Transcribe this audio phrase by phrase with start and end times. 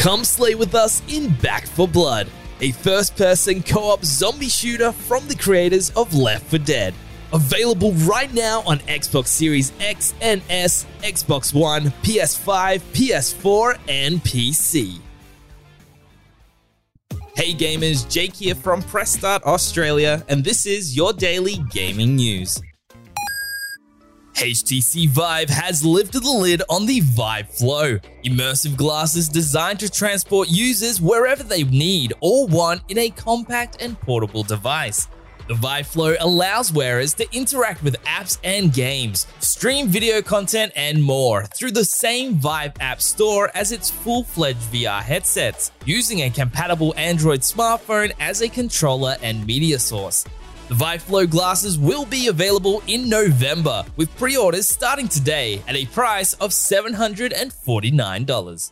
[0.00, 2.26] Come slay with us in Back 4 Blood,
[2.62, 6.94] a first person co op zombie shooter from the creators of Left 4 Dead.
[7.34, 15.00] Available right now on Xbox Series X and S, Xbox One, PS5, PS4, and PC.
[17.36, 22.58] Hey gamers, Jake here from Press Start Australia, and this is your daily gaming news.
[24.40, 30.48] HTC Vive has lifted the lid on the Vive Flow, immersive glasses designed to transport
[30.48, 35.08] users wherever they need or want in a compact and portable device.
[35.46, 41.02] The Vive Flow allows wearers to interact with apps and games, stream video content, and
[41.02, 46.30] more through the same Vive App Store as its full fledged VR headsets, using a
[46.30, 50.24] compatible Android smartphone as a controller and media source.
[50.70, 55.74] The Vive Flow glasses will be available in November, with pre orders starting today at
[55.74, 58.70] a price of $749.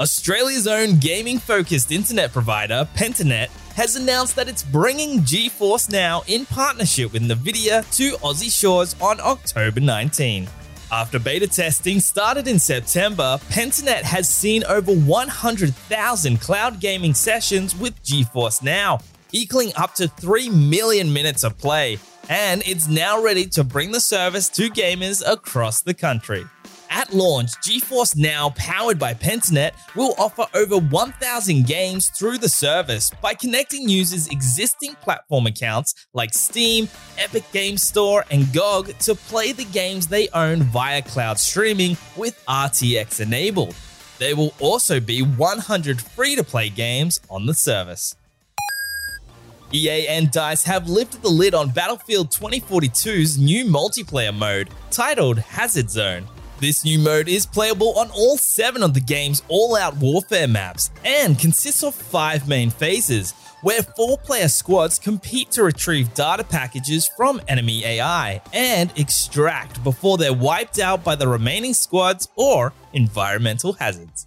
[0.00, 6.46] Australia's own gaming focused internet provider, Pentanet, has announced that it's bringing GeForce Now in
[6.46, 10.48] partnership with NVIDIA to Aussie shores on October 19.
[10.90, 18.02] After beta testing started in September, Pentanet has seen over 100,000 cloud gaming sessions with
[18.02, 18.98] GeForce Now,
[19.32, 24.00] equaling up to 3 million minutes of play, and it's now ready to bring the
[24.00, 26.44] service to gamers across the country.
[26.92, 33.12] At launch, GeForce Now, powered by Pentanet, will offer over 1,000 games through the service
[33.22, 39.52] by connecting users' existing platform accounts like Steam, Epic Games Store, and GOG to play
[39.52, 43.76] the games they own via cloud streaming with RTX enabled.
[44.18, 48.16] There will also be 100 free to play games on the service.
[49.72, 55.90] EA and DICE have lifted the lid on Battlefield 2042's new multiplayer mode, titled Hazard
[55.90, 56.26] Zone.
[56.58, 60.90] This new mode is playable on all seven of the game's all out warfare maps
[61.04, 63.32] and consists of five main phases,
[63.62, 70.18] where four player squads compete to retrieve data packages from enemy AI and extract before
[70.18, 74.26] they're wiped out by the remaining squads or environmental hazards.